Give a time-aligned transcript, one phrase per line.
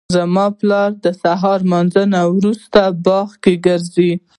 [0.15, 2.03] زما پلار د سهار له لمانځه
[2.37, 4.11] وروسته تل په باغ کې ګرځي